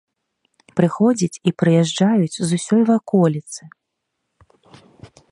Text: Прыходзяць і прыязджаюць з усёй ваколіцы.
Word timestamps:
Прыходзяць 0.79 1.41
і 1.49 1.51
прыязджаюць 1.61 2.39
з 2.51 2.59
усёй 2.59 2.81
ваколіцы. 2.87 3.69